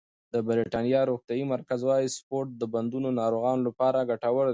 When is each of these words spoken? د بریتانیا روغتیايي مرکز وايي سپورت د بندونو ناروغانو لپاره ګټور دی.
د 0.33 0.35
بریتانیا 0.49 1.01
روغتیايي 1.11 1.43
مرکز 1.53 1.79
وايي 1.85 2.07
سپورت 2.17 2.49
د 2.57 2.63
بندونو 2.73 3.09
ناروغانو 3.21 3.65
لپاره 3.67 4.07
ګټور 4.09 4.45
دی. 4.47 4.49